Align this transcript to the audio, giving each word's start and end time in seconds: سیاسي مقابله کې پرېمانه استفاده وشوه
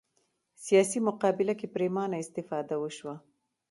سیاسي 0.65 0.99
مقابله 1.07 1.53
کې 1.59 1.67
پرېمانه 1.75 2.15
استفاده 2.23 2.75
وشوه 2.79 3.15